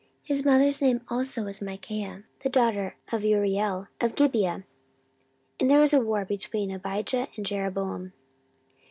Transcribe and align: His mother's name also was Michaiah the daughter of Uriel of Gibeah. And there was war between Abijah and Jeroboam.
His 0.23 0.43
mother's 0.43 0.81
name 0.81 1.01
also 1.09 1.43
was 1.43 1.59
Michaiah 1.59 2.23
the 2.41 2.49
daughter 2.49 2.95
of 3.11 3.23
Uriel 3.23 3.87
of 4.01 4.15
Gibeah. 4.15 4.63
And 5.59 5.69
there 5.69 5.79
was 5.79 5.93
war 5.93 6.25
between 6.25 6.71
Abijah 6.71 7.27
and 7.37 7.45
Jeroboam. 7.45 8.11